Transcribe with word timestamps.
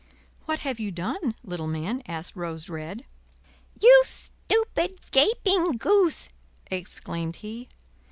"What 0.45 0.61
have 0.61 0.79
you 0.79 0.89
done, 0.89 1.35
little 1.43 1.67
man?" 1.67 2.01
asked 2.07 2.35
Rose 2.35 2.69
Red. 2.69 3.05
"You 3.79 4.01
stupid, 4.03 4.97
gaping 5.11 5.73
goose!" 5.73 6.29
exclaimed 6.71 7.35
he. 7.35 7.69